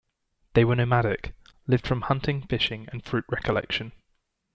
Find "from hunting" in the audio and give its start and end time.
1.85-2.41